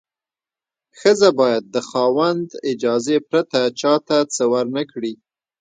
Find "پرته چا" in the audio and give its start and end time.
3.29-3.93